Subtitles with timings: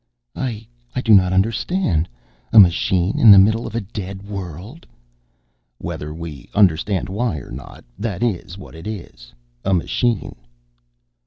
[0.35, 0.65] "I
[1.05, 2.09] do not understand.
[2.51, 4.87] A machine in the middle of a dead world?"
[5.77, 9.31] "Whether we understand why or not, that is what it is
[9.63, 10.37] a machine."